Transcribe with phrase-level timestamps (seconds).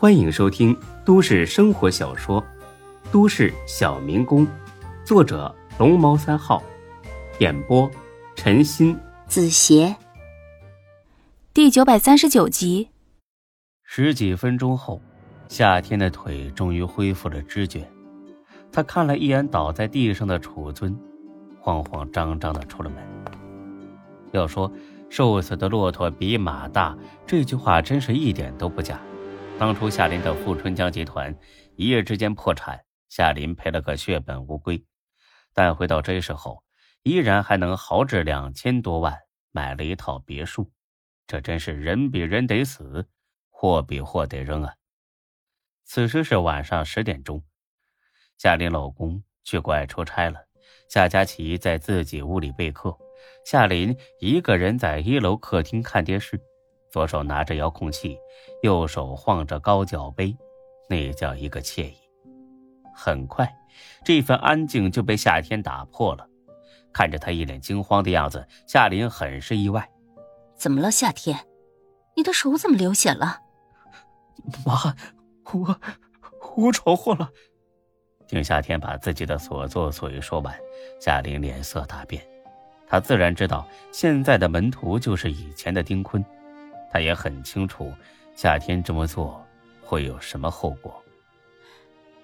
[0.00, 2.40] 欢迎收听都市生活小说
[3.10, 4.46] 《都市小民工》，
[5.04, 6.62] 作者龙猫三号，
[7.40, 7.90] 演播
[8.36, 9.96] 陈鑫、子邪，
[11.52, 12.90] 第九百三十九集。
[13.82, 15.02] 十几分钟后，
[15.48, 17.84] 夏天的腿终于恢复了知觉。
[18.70, 20.96] 他看了一眼倒在地上的楚尊，
[21.58, 23.02] 慌慌张张的出了门。
[24.30, 24.70] 要说
[25.10, 26.96] “瘦死的骆驼比马大”，
[27.26, 29.00] 这句话真是一点都不假。
[29.58, 31.36] 当初夏林的富春江集团
[31.74, 34.84] 一夜之间破产，夏林赔了个血本无归，
[35.52, 36.62] 但回到 J 市后，
[37.02, 39.18] 依然还能豪掷两千多万
[39.50, 40.70] 买了一套别墅。
[41.26, 43.08] 这真是人比人得死，
[43.50, 44.74] 货比货得扔啊！
[45.84, 47.42] 此时是晚上十点钟，
[48.36, 50.38] 夏林老公去国外出差了，
[50.88, 52.96] 夏佳琪在自己屋里备课，
[53.44, 56.40] 夏林一个人在一楼客厅看电视。
[56.98, 58.18] 左手拿着遥控器，
[58.60, 60.36] 右手晃着高脚杯，
[60.90, 61.96] 那叫一个惬意。
[62.92, 63.48] 很快，
[64.04, 66.26] 这份安静就被夏天打破了。
[66.92, 69.88] 看着他一脸惊慌的样子，夏林很是意外
[70.58, 71.38] ：“怎么了，夏天？
[72.16, 73.42] 你的手怎么流血了
[74.66, 74.96] ？”“妈，
[75.52, 75.80] 我
[76.56, 77.30] 我闯祸了。”
[78.26, 80.52] 听夏天把自己的所作所为说完，
[81.00, 82.20] 夏林脸色大变。
[82.88, 86.24] 他自然知道，现在的门徒就是以前的丁坤。
[86.90, 87.92] 他也很清楚，
[88.34, 89.44] 夏天这么做
[89.82, 91.02] 会有什么后果。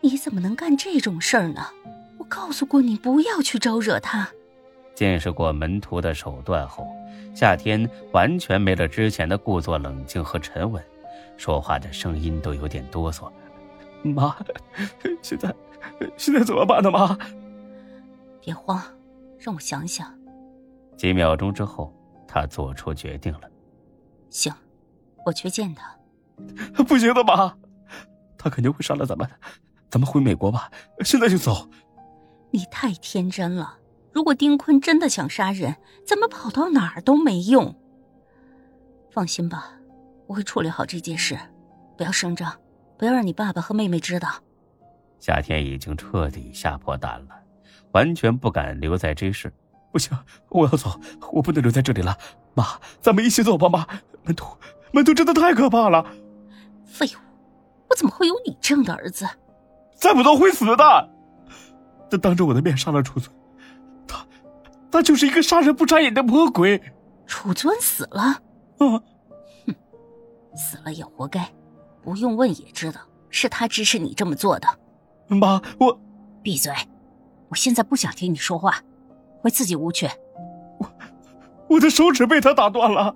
[0.00, 1.66] 你怎么能干这种事儿呢？
[2.18, 4.28] 我告诉过你不要去招惹他。
[4.94, 6.86] 见识过门徒的手段后，
[7.34, 10.82] 夏天完全没了之前的故作冷静和沉稳，
[11.36, 13.30] 说话的声音都有点哆嗦。
[14.02, 14.36] 妈，
[15.20, 15.52] 现在
[16.16, 16.90] 现在怎么办呢？
[16.90, 17.18] 妈，
[18.40, 18.80] 别慌，
[19.38, 20.12] 让我想想。
[20.96, 21.92] 几秒钟之后，
[22.28, 23.50] 他做出决定了。
[24.34, 24.52] 行，
[25.24, 25.96] 我去见他。
[26.82, 27.56] 不行的，妈，
[28.36, 29.30] 他肯定会杀了咱们。
[29.88, 30.68] 咱们回美国吧，
[31.04, 31.68] 现在就走。
[32.50, 33.78] 你太天真了。
[34.12, 37.76] 如果丁坤真的想杀人，咱们跑到哪儿都没用。
[39.12, 39.70] 放心吧，
[40.26, 41.38] 我会处理好这件事。
[41.96, 42.52] 不要声张，
[42.98, 44.42] 不要让你爸爸和妹妹知道。
[45.20, 47.28] 夏天已经彻底吓破胆了，
[47.92, 49.52] 完全不敢留在这室。
[49.94, 50.10] 不行，
[50.48, 51.00] 我要走，
[51.30, 52.18] 我不能留在这里了。
[52.54, 52.66] 妈，
[53.00, 53.86] 咱们一起走吧，妈。
[54.24, 54.44] 门徒，
[54.90, 56.04] 门徒真的太可怕了！
[56.84, 57.18] 废物，
[57.88, 59.24] 我怎么会有你这样的儿子？
[59.94, 61.10] 再不走会死的！
[62.10, 63.32] 他当着我的面杀了楚尊，
[64.08, 64.26] 他，
[64.90, 66.82] 他就是一个杀人不眨眼的魔鬼。
[67.24, 68.20] 楚尊死了？
[68.20, 68.42] 啊，
[68.78, 69.00] 哼，
[70.56, 71.48] 死了也活该，
[72.02, 73.00] 不用问也知道
[73.30, 74.66] 是他指使你这么做的。
[75.28, 75.96] 妈，我
[76.42, 76.72] 闭嘴！
[77.48, 78.82] 我现在不想听你说话，
[79.44, 80.08] 回自己屋去。
[80.78, 80.90] 我，
[81.68, 83.14] 我的手指被他打断了。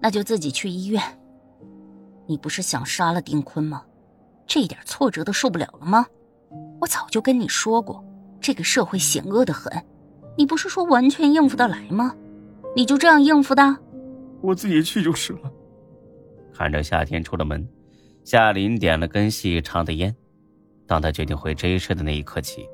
[0.00, 1.00] 那就自己去医院。
[2.26, 3.84] 你不是想杀了丁坤吗？
[4.44, 6.04] 这点挫折都受不了了吗？
[6.80, 8.04] 我早就跟你说过，
[8.40, 9.72] 这个社会险恶的很，
[10.36, 12.12] 你不是说完全应付得来吗？
[12.74, 13.62] 你就这样应付的？
[14.40, 15.52] 我自己去就是了。
[16.52, 17.64] 看着夏天出了门，
[18.24, 20.12] 夏林点了根细长的烟。
[20.88, 22.68] 当他决定回 J 市的那一刻起，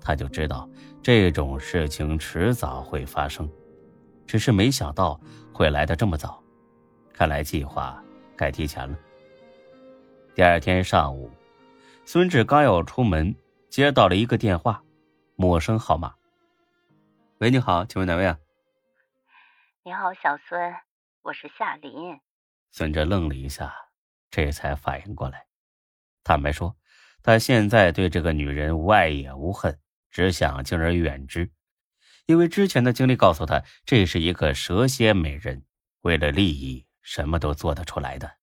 [0.00, 0.68] 他就知道
[1.02, 3.50] 这种事情迟早会发生，
[4.26, 5.20] 只是没想到
[5.52, 6.42] 会来的这么早。
[7.12, 8.02] 看来计划
[8.36, 8.96] 该提前了。
[10.34, 11.30] 第二天上午，
[12.06, 13.34] 孙志刚要出门，
[13.68, 14.82] 接到了一个电话，
[15.36, 16.14] 陌生号码。
[17.38, 18.38] 喂，你好，请问哪位啊？
[19.82, 20.74] 你好，小孙，
[21.22, 22.18] 我是夏林。
[22.70, 23.74] 孙志愣了一下，
[24.30, 25.44] 这才反应过来。
[26.22, 26.76] 坦白说，
[27.22, 29.78] 他现在对这个女人无爱也无恨，
[30.10, 31.50] 只想敬而远之，
[32.26, 35.64] 因为之前的经历告诉他，这是一个蛇蝎美人，
[36.00, 36.86] 为了利益。
[37.02, 38.36] 什么都做得出来的，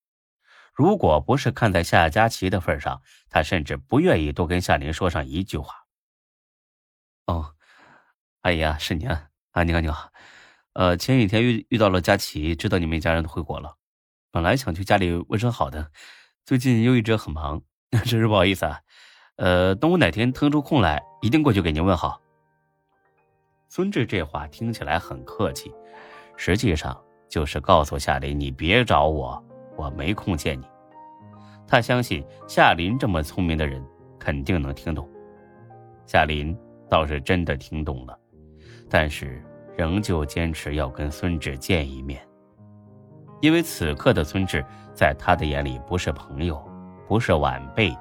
[0.74, 5.86] 如果不是看在夏佳琪的份上，他甚至不愿意多跟夏林说上一句话。
[7.28, 7.56] 哦，
[8.42, 9.30] 阿姨啊，是您啊，
[9.64, 10.12] 你好你好，
[10.74, 13.78] 呃，前几天遇遇到了佳琪，知道你们一家人都回国了，
[14.32, 15.92] 本来想去家里问声好的，
[16.44, 17.62] 最近又一直很忙，
[17.92, 18.82] 真是不好意思啊。
[19.38, 22.20] 呃，等我哪天腾出空来，一定过去给您问好。
[23.68, 25.74] 孙志这话听起来很客气，
[26.36, 26.96] 实际上。
[27.30, 29.44] 就是告诉夏林，你别找我，
[29.76, 30.66] 我没空见你。
[31.68, 33.86] 他相信夏林这么聪明的人，
[34.18, 35.06] 肯定能听懂。
[36.06, 36.58] 夏林
[36.90, 38.18] 倒是真的听懂了，
[38.90, 39.44] 但是
[39.76, 42.26] 仍旧坚持要跟孙志见一面，
[43.42, 44.64] 因为此刻的孙志
[44.94, 46.66] 在他的眼里不是朋友，
[47.10, 47.94] 不是晚辈，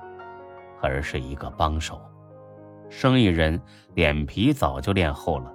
[0.80, 2.00] 而是一个帮手。
[2.88, 3.60] 生意人
[3.94, 5.52] 脸皮早就练厚了，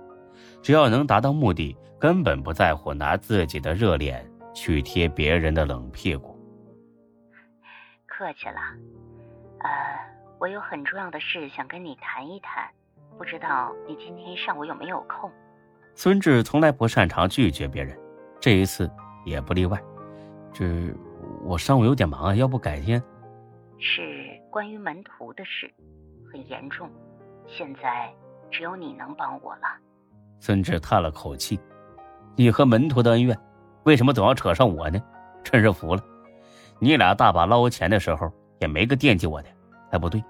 [0.62, 1.78] 只要能达到目的。
[2.00, 6.36] 根本不在乎拿自己的热脸去贴别人的冷屁股。
[8.08, 8.60] 客气了。
[9.60, 9.70] 呃，
[10.40, 12.68] 我有很重要的事想跟你谈一谈，
[13.20, 15.30] 不知道你今天上午有没有空？
[15.94, 17.96] 孙志从来不擅长拒绝别人，
[18.40, 18.90] 这一次
[19.24, 19.80] 也不例外。
[20.52, 20.66] 这
[21.44, 23.00] 我上午有点忙啊，要不改天？
[23.78, 24.21] 是
[24.52, 25.72] 关于门徒的事，
[26.30, 26.92] 很严重，
[27.48, 28.14] 现在
[28.52, 29.62] 只有你能帮我了。
[30.42, 31.58] 孙志叹了口气
[32.36, 33.40] ：“你和门徒的恩怨，
[33.86, 35.02] 为什么总要扯上我呢？
[35.42, 36.04] 真是服了！
[36.80, 39.48] 你俩大把捞钱的时候，也没个惦记我的。
[39.92, 40.22] 哎，不对，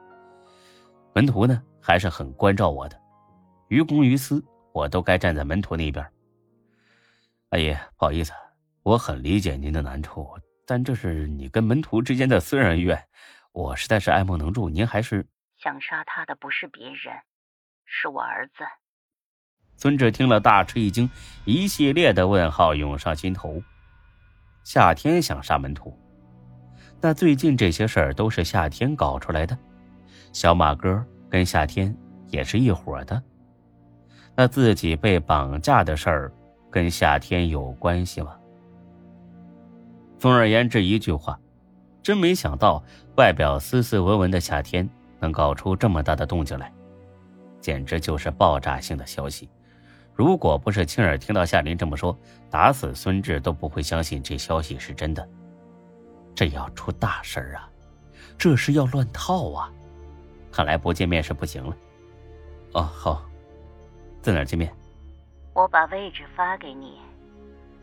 [1.16, 3.02] 门徒呢还是很关照我的，
[3.70, 4.42] 于公于私。”
[4.74, 6.06] 我都该站在门徒那边。
[7.50, 8.32] 阿姨，不好意思，
[8.84, 10.26] 我很理解您的难处，
[10.66, 12.98] 但这是你跟门徒之间的私人恩怨，
[13.52, 14.70] 我实在是爱莫能助。
[14.70, 15.26] 您还是
[15.58, 17.14] 想杀他的不是别人，
[17.86, 18.64] 是我儿子。
[19.76, 21.10] 孙志听了大吃一惊，
[21.46, 23.62] 一系列的问号涌上心头。
[24.64, 25.98] 夏天想杀门徒，
[27.02, 29.58] 那最近这些事儿都是夏天搞出来的。
[30.34, 31.96] 小马哥跟夏天
[32.28, 33.22] 也是一伙的。
[34.36, 36.32] 那自己被绑架的事儿，
[36.70, 38.38] 跟夏天有关系吗？
[40.20, 41.38] 总而言之，一句话，
[42.04, 42.84] 真没想到
[43.18, 44.88] 外表斯斯文文的夏天
[45.20, 46.72] 能搞出这么大的动静来，
[47.60, 49.50] 简直就是爆炸性的消息。
[50.14, 52.18] 如果不是亲耳听到夏林这么说，
[52.50, 55.28] 打死孙志都不会相信这消息是真的。
[56.36, 57.70] 这要出大事儿啊！
[58.38, 59.72] 这是要乱套啊！
[60.52, 61.76] 看来不见面是不行了。
[62.74, 63.24] 哦，好。
[64.22, 64.72] 在哪见面？
[65.54, 66.94] 我把位置发给你。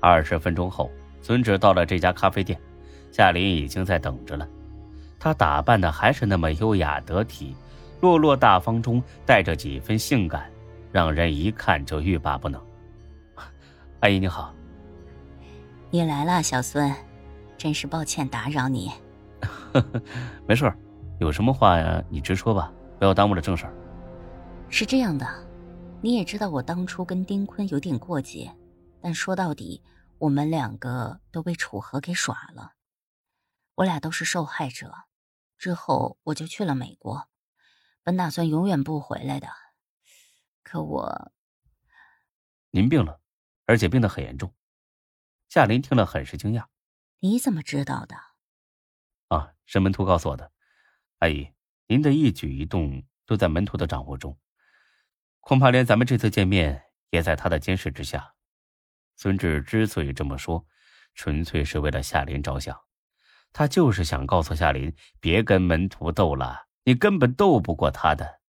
[0.01, 2.61] 二十分钟后，孙志到了这家咖啡店，
[3.11, 4.47] 夏琳已经在等着了。
[5.19, 7.55] 她打扮的还是那么优雅得体，
[8.01, 10.51] 落落大方中带着几分性感，
[10.93, 12.61] 让人一看就欲罢不能。
[14.01, 14.55] 阿姨你好，
[15.91, 16.95] 你来了，小孙，
[17.57, 18.93] 真是抱歉打扰你。
[20.47, 20.73] 没事
[21.19, 23.73] 有什么话呀，你直说吧，不要耽误了正事儿。
[24.69, 25.27] 是这样的。
[26.01, 28.49] 你也知道我当初跟丁坤有点过节，
[29.03, 29.83] 但说到底，
[30.19, 32.71] 我们两个都被楚河给耍了，
[33.79, 34.93] 我俩都是受害者。
[35.57, 37.29] 之后我就去了美国，
[38.03, 39.49] 本打算永远不回来的，
[40.65, 41.33] 可我……
[42.71, 43.21] 您病了，
[43.67, 44.53] 而且病得很严重。
[45.49, 46.67] 夏林听了很是惊讶。
[47.21, 48.17] 你怎么知道的？
[49.29, 50.53] 啊，是门徒告诉我的。
[51.19, 51.53] 阿姨，
[51.87, 54.39] 您的一举一动都在门徒的掌握中。
[55.41, 58.35] 恐怕连咱们这次见面也在他的监视之下。
[59.15, 60.67] 孙志之所以这么说，
[61.15, 62.81] 纯粹是为了夏林着想，
[63.53, 68.41] 他就是想告诉夏林，别跟门徒斗了，你根本斗不过他的。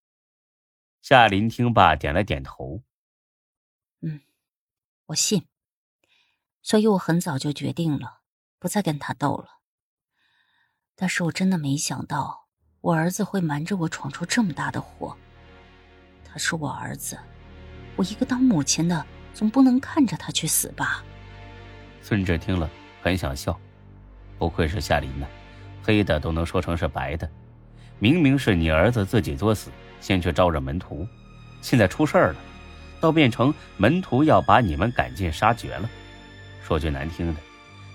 [1.02, 2.84] 夏林听罢，点了点头
[4.02, 4.22] ：“嗯，
[5.08, 5.48] 我信。
[6.62, 8.20] 所以我很早就决定了，
[8.60, 9.60] 不再跟他斗了。
[10.96, 12.48] 但是我真的没想到，
[12.82, 15.18] 我儿子会瞒着我闯出这么大的祸。”
[16.32, 17.18] 他是我儿子，
[17.96, 19.04] 我一个当母亲的
[19.34, 21.04] 总不能看着他去死吧？
[22.04, 22.70] 孙志听了
[23.02, 23.60] 很想笑，
[24.40, 25.28] 不愧是夏林呢，
[25.84, 27.30] 黑的都能说成是白的。
[28.00, 29.70] 明明是你儿子自己作死，
[30.02, 31.06] 先去招惹门徒，
[31.62, 32.36] 现在出事儿了，
[33.00, 35.88] 倒变成门徒要把你们赶尽杀绝了。
[36.64, 37.40] 说句难听的，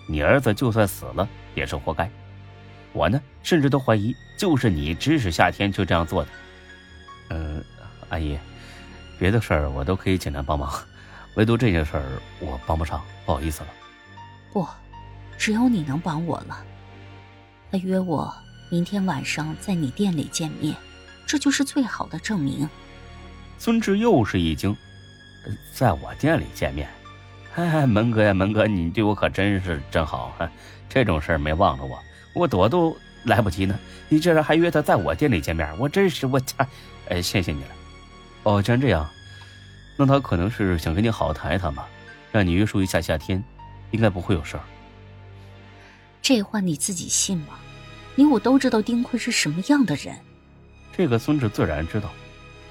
[0.06, 2.08] 你儿子就算死了也是活该。
[2.92, 6.30] 我呢，甚至都怀疑就是你指使夏天去这样做的。
[7.30, 7.64] 嗯。
[8.10, 8.38] 阿姨，
[9.18, 10.70] 别的事儿我都可以尽量帮忙，
[11.34, 12.04] 唯独这件事儿
[12.38, 13.68] 我帮不上，不好意思了。
[14.52, 14.64] 不，
[15.38, 16.64] 只有你能帮我了。
[17.70, 18.32] 他约我
[18.70, 20.74] 明天晚上在你店里见面，
[21.26, 22.68] 这就是最好的证明。
[23.58, 24.76] 孙志又是一惊，
[25.72, 26.88] 在我店里见面？
[27.54, 30.50] 哎，门哥呀，门哥，你对我可真是真好啊，
[30.88, 31.98] 这种事儿没忘了我，
[32.34, 33.78] 我躲都来不及呢。
[34.08, 36.66] 你这人还约他在我店里见面，我真是我擦！
[37.08, 37.68] 哎，谢谢你了。
[38.42, 39.08] 哦，既然这样，
[39.96, 41.88] 那他可能是想跟你好好谈一谈吧，
[42.32, 43.42] 让你约束一下夏天，
[43.92, 44.62] 应该不会有事儿。
[46.24, 47.58] 这话你自己信吗？
[48.14, 50.16] 你我都知道丁坤是什么样的人。
[50.96, 52.10] 这个孙志自然知道，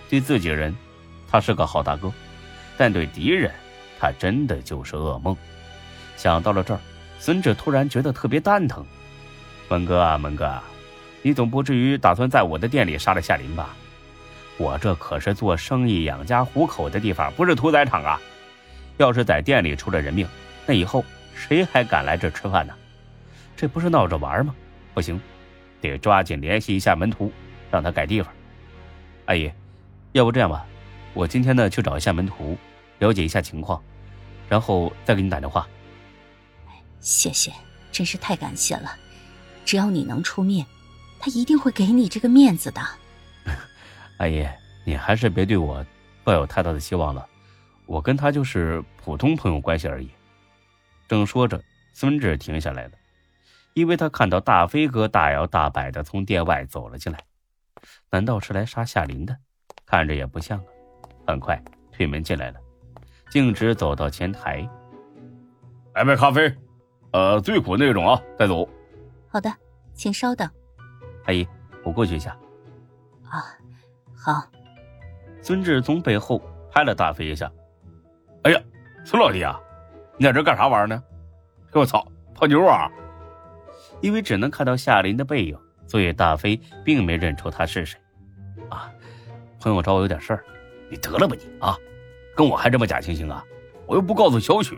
[0.09, 0.75] 对自己人，
[1.29, 2.11] 他是个好大哥，
[2.77, 3.51] 但对敌人，
[3.99, 5.37] 他真的就是噩梦。
[6.17, 6.79] 想到了这儿，
[7.19, 8.83] 孙志突然觉得特别蛋疼。
[9.69, 10.59] 文哥啊，文哥，
[11.21, 13.75] 你总不至于打算在我的店里杀了夏林吧？
[14.57, 18.19] 我这可是做生意养家糊口的地方，不是屠宰场啊！
[18.97, 20.27] 要是在店里出了人命，
[20.65, 21.05] 那以后
[21.35, 22.73] 谁还敢来这吃饭呢？
[23.63, 24.53] 这不是闹着玩吗？
[24.93, 25.17] 不行，
[25.79, 27.31] 得抓紧联系一下门徒，
[27.71, 28.29] 让他改地方。
[29.27, 29.49] 阿姨，
[30.11, 30.65] 要不这样吧，
[31.13, 32.57] 我今天呢去找一下门徒，
[32.99, 33.81] 了解一下情况，
[34.49, 35.65] 然后再给你打电话。
[36.99, 37.53] 谢谢，
[37.89, 38.97] 真是太感谢了！
[39.63, 40.65] 只要你能出面，
[41.17, 42.81] 他一定会给你这个面子的。
[44.19, 44.45] 阿姨，
[44.83, 45.85] 你还是别对我
[46.25, 47.25] 抱有太大的希望了。
[47.85, 50.09] 我跟他就是普通朋友关系而已。
[51.07, 52.91] 正说着，孙志停下来了，
[53.73, 57.19] 因为他看到大飞哥大摇大摆的从店外走了进来。
[58.09, 59.35] 难道是来杀夏林的？
[59.85, 60.65] 看着也不像啊。
[61.25, 61.61] 很快
[61.91, 62.59] 推门进来了，
[63.29, 64.67] 径直走到前台。
[65.95, 66.53] 来杯咖啡，
[67.11, 68.67] 呃，最苦那种啊，带走。
[69.29, 69.49] 好的，
[69.93, 70.49] 请稍等。
[71.25, 71.47] 阿姨，
[71.83, 72.31] 我过去一下。
[73.29, 73.41] 啊，
[74.15, 74.43] 好。
[75.41, 77.51] 孙志从背后拍了大飞一下。
[78.43, 78.61] 哎呀，
[79.05, 79.59] 孙老弟啊，
[80.17, 81.01] 你在这干啥玩呢？
[81.71, 82.91] 我操，泡妞啊！
[84.03, 85.57] 因为只能看到夏林的背影，
[85.87, 87.97] 所以大飞并没认出他是谁。
[88.69, 88.91] 啊，
[89.61, 90.43] 朋友找我有点事儿。
[90.89, 91.77] 你得了吧你啊，
[92.35, 93.41] 跟我还这么假惺惺啊？
[93.87, 94.75] 我又不告诉小雪。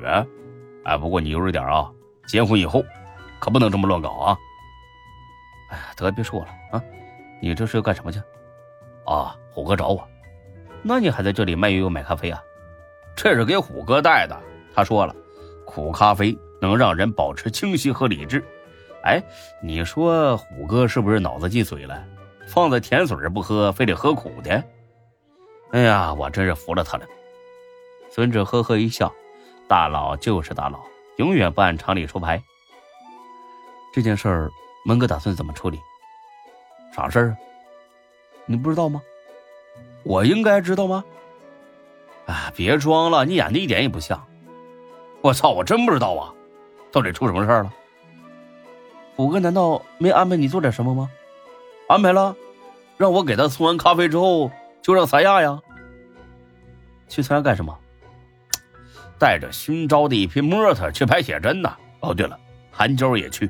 [0.84, 1.92] 哎，不过你悠着点啊，
[2.28, 2.86] 结婚以后
[3.40, 4.38] 可不能这么乱搞啊。
[5.72, 6.84] 哎呀，得别说了啊，
[7.42, 8.20] 你这是要干什么去？
[9.08, 10.08] 啊，虎哥找我。
[10.84, 12.40] 那你还在这里卖悠悠买咖啡啊？
[13.16, 14.40] 这是给虎哥带的。
[14.76, 15.16] 他说了，
[15.66, 18.46] 苦咖啡能让人保持清晰和理智。
[19.06, 19.22] 哎，
[19.62, 22.04] 你说虎哥是不是脑子进水了？
[22.48, 24.64] 放在甜水不喝，非得喝苦的？
[25.72, 27.06] 哎呀，我真是服了他了。
[28.12, 29.14] 孙志呵呵一笑，
[29.68, 30.80] 大佬就是大佬，
[31.18, 32.42] 永远不按常理出牌。
[33.94, 34.52] 这件事儿，
[34.86, 35.80] 门哥打算怎么处理？
[36.96, 37.38] 啥事儿啊？
[38.46, 39.02] 你不知道吗？
[40.04, 41.04] 我应该知道吗？
[42.26, 44.26] 啊，别装了，你演的一点也不像。
[45.22, 46.34] 我操，我真不知道啊！
[46.92, 47.74] 到底出什么事儿了？
[49.16, 51.10] 虎哥难道没安排你做点什么吗？
[51.88, 52.36] 安排了，
[52.98, 54.52] 让我给他送完咖啡之后。
[54.82, 55.60] 就让三亚呀，
[57.10, 57.76] 去三亚干什么？
[59.18, 61.76] 带着新招的一批模特去拍写真呢。
[62.02, 62.40] 哦，对了，
[62.72, 63.50] 韩娇也去，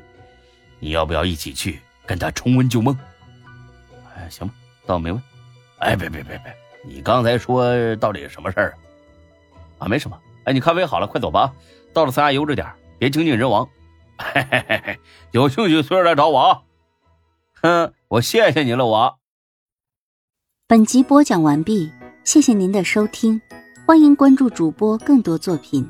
[0.78, 2.98] 你要不要一起去跟他重温旧梦？
[4.16, 4.54] 哎，行吧，
[4.86, 5.22] 倒没问。
[5.80, 8.70] 哎，别别别别，你刚才说到底什么事儿
[9.78, 9.84] 啊？
[9.84, 10.18] 啊，没什么。
[10.44, 11.52] 哎，你咖啡好了，快走吧。
[11.92, 12.66] 到了三亚悠着点，
[12.98, 13.68] 别精尽人亡。
[14.18, 15.00] 嘿嘿嘿嘿，
[15.32, 16.62] 有兴趣随时来找我啊。
[17.62, 19.18] 哼，我谢谢你了，我。
[20.66, 21.90] 本集播讲完毕，
[22.24, 23.40] 谢谢您的收听，
[23.86, 25.88] 欢迎关注主播更多作品。